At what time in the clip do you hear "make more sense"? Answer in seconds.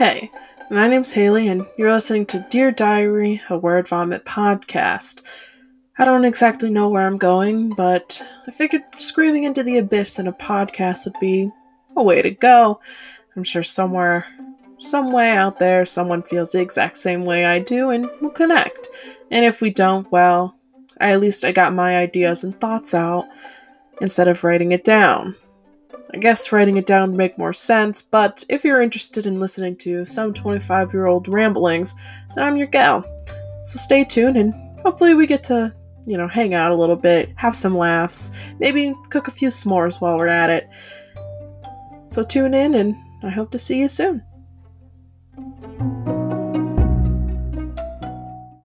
27.16-28.02